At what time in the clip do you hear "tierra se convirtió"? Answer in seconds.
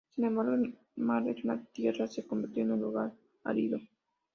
1.63-2.63